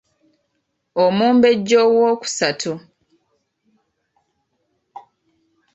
Omumbejja 1.03 1.77
owookusatu. 1.87 2.71